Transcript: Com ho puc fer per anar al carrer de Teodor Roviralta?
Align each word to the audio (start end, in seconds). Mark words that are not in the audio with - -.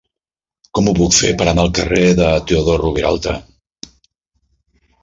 Com 0.77 0.87
ho 0.87 0.93
puc 0.99 1.13
fer 1.17 1.29
per 1.41 1.47
anar 1.51 1.65
al 1.65 1.71
carrer 1.81 2.01
de 2.21 2.33
Teodor 2.53 2.83
Roviralta? 2.87 3.39